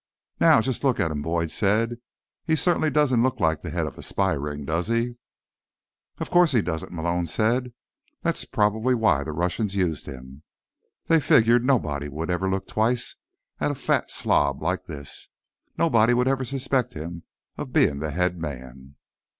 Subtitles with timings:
[0.39, 1.97] "Now, just look at him," Boyd said.
[2.47, 5.17] "He certainly doesn't look like the head of a spy ring, does he?"
[6.17, 7.71] "Of course he doesn't," Malone said.
[8.23, 10.41] "That's probably why the Russians used him.
[11.05, 13.15] They figured nobody would ever look twice
[13.59, 15.29] at a fat slob like this.
[15.77, 17.21] Nobody would ever suspect him
[17.55, 18.95] of being the head man."